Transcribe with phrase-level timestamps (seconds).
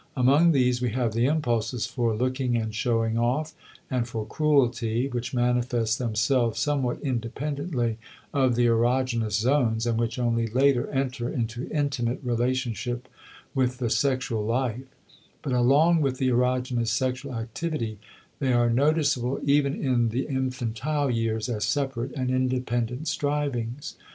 [0.17, 3.53] Among these we have the impulses for looking and showing off,
[3.87, 7.99] and for cruelty, which manifest themselves somewhat independently
[8.33, 13.07] of the erogenous zones and which only later enter into intimate relationship
[13.53, 14.81] with the sexual life;
[15.43, 17.99] but along with the erogenous sexual activity
[18.39, 23.97] they are noticeable even in the infantile years as separate and independent strivings.